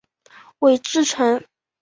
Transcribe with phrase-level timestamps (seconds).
[0.57, 1.43] 韦志成。